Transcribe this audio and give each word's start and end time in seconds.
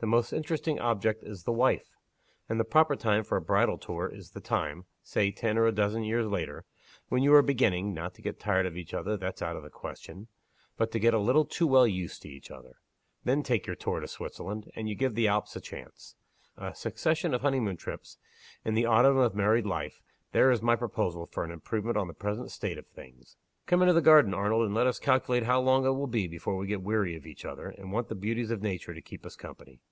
The 0.00 0.06
most 0.06 0.32
interesting 0.32 0.80
object 0.80 1.22
is 1.22 1.42
the 1.42 1.52
wife. 1.52 1.90
And 2.48 2.58
the 2.58 2.64
proper 2.64 2.96
time 2.96 3.22
for 3.22 3.36
a 3.36 3.40
bridal 3.42 3.76
tour 3.76 4.08
is 4.08 4.30
the 4.30 4.40
time 4.40 4.86
say 5.02 5.30
ten 5.30 5.58
or 5.58 5.66
a 5.66 5.72
dozen 5.72 6.04
years 6.04 6.26
later 6.26 6.64
when 7.10 7.22
you 7.22 7.34
are 7.34 7.42
beginning 7.42 7.92
(not 7.92 8.14
to 8.14 8.22
get 8.22 8.40
tired 8.40 8.64
of 8.64 8.78
each 8.78 8.94
other, 8.94 9.18
that's 9.18 9.42
out 9.42 9.56
of 9.56 9.62
the 9.62 9.68
question) 9.68 10.28
but 10.78 10.90
to 10.92 10.98
get 10.98 11.12
a 11.12 11.18
little 11.18 11.44
too 11.44 11.66
well 11.66 11.86
used 11.86 12.22
to 12.22 12.30
each 12.30 12.50
other. 12.50 12.76
Then 13.24 13.42
take 13.42 13.66
your 13.66 13.76
tour 13.76 14.00
to 14.00 14.08
Switzerland 14.08 14.70
and 14.74 14.88
you 14.88 14.94
give 14.94 15.14
the 15.14 15.28
Alps 15.28 15.54
a 15.54 15.60
chance. 15.60 16.14
A 16.56 16.74
succession 16.74 17.34
of 17.34 17.42
honey 17.42 17.60
moon 17.60 17.76
trips, 17.76 18.16
in 18.64 18.72
the 18.72 18.86
autumn 18.86 19.18
of 19.18 19.34
married 19.34 19.66
life 19.66 20.00
there 20.32 20.50
is 20.50 20.62
my 20.62 20.76
proposal 20.76 21.26
for 21.26 21.44
an 21.44 21.50
improvement 21.50 21.98
on 21.98 22.08
the 22.08 22.14
present 22.14 22.50
state 22.50 22.78
of 22.78 22.86
things! 22.86 23.36
Come 23.66 23.82
into 23.82 23.92
the 23.92 24.00
garden, 24.00 24.32
Arnold; 24.34 24.64
and 24.64 24.74
let 24.74 24.86
us 24.86 24.98
calculate 24.98 25.42
how 25.44 25.60
long 25.60 25.84
it 25.86 25.90
will 25.90 26.08
be 26.08 26.26
before 26.26 26.56
we 26.56 26.66
get 26.66 26.82
weary 26.82 27.14
of 27.16 27.26
each 27.26 27.44
other, 27.44 27.66
and 27.66 27.92
want 27.92 28.08
the 28.08 28.16
beauties 28.16 28.50
of 28.50 28.62
nature 28.62 28.94
to 28.94 29.02
keep 29.02 29.24
us 29.26 29.36
company." 29.36 29.80